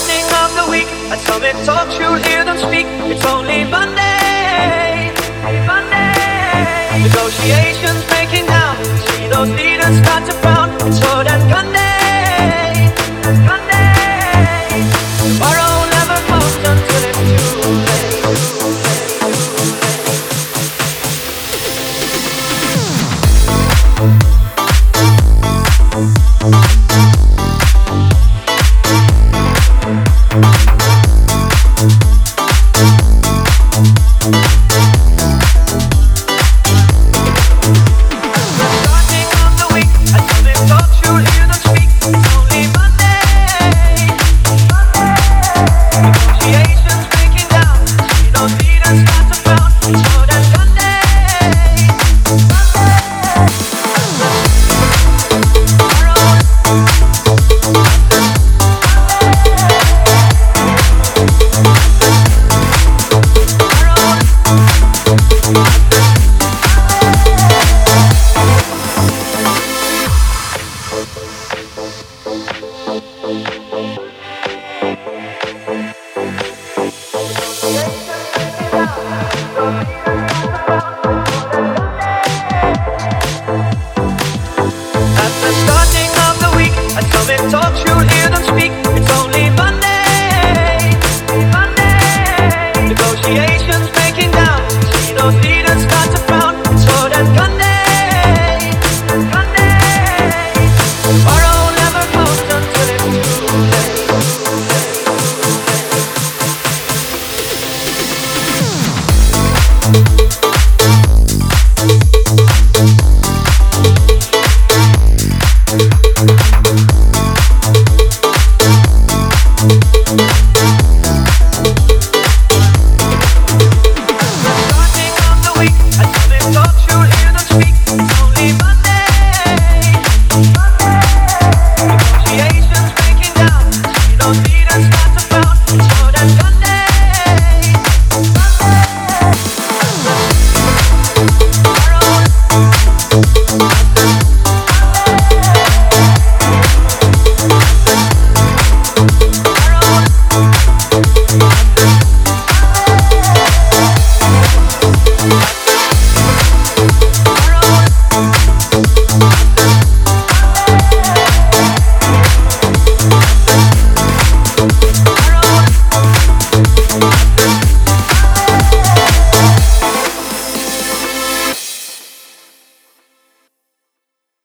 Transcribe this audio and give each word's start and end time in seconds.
beginning 0.00 0.26
of 0.42 0.50
the 0.58 0.66
week. 0.70 0.88
At 1.12 1.20
Summit 1.20 1.54
Talks, 1.64 1.98
you'll 1.98 2.20
hear 2.26 2.44
them 2.44 2.58
speak. 2.58 2.86
It's 3.10 3.24
only 3.26 3.64
Monday, 3.64 5.12
Monday. 5.66 7.02
Negotiations 7.02 8.02
breaking 8.10 8.46
down. 8.46 8.82
See 9.06 9.28
those 9.28 9.50
leaders 9.50 10.03
Bye. 79.64 80.03